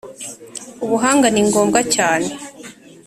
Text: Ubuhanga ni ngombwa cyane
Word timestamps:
Ubuhanga 0.83 1.27
ni 1.29 1.41
ngombwa 1.47 1.79
cyane 1.95 2.29